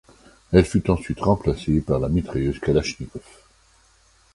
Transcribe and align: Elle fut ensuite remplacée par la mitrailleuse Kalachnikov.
Elle 0.51 0.65
fut 0.65 0.89
ensuite 0.89 1.19
remplacée 1.19 1.79
par 1.79 1.99
la 1.99 2.09
mitrailleuse 2.09 2.57
Kalachnikov. 2.59 3.21